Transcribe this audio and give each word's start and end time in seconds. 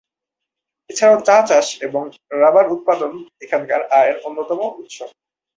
এছাড়াও 0.89 1.17
চা 1.27 1.37
চাষ 1.49 1.67
এবং 1.87 2.03
রাবার 2.41 2.65
উৎপাদন 2.67 3.11
এখানকার 3.41 3.81
আয়ের 3.97 4.17
অন্যতম 4.27 4.59
উৎস। 4.79 4.97